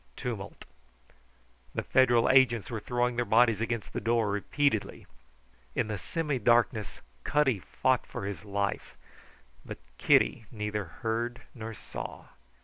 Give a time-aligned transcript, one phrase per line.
[0.15, 0.65] Tumult.
[1.75, 5.05] The Federal agents were throwing their bodies against the door repeatedly.
[5.75, 8.97] In the semi darkness Cutty fought for his life.
[9.63, 12.29] But Kitty neither heard nor saw.